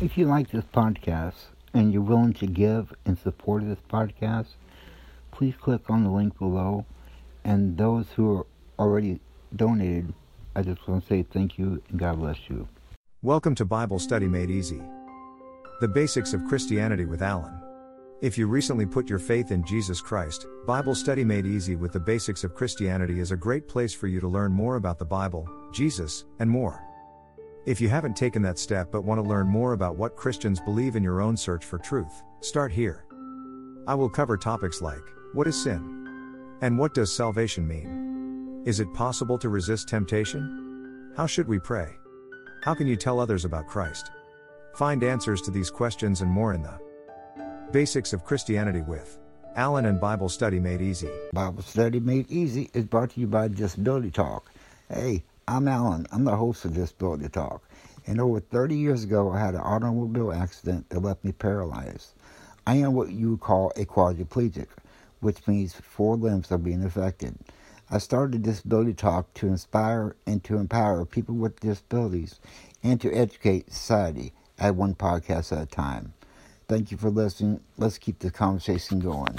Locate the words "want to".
10.86-11.08, 29.04-29.28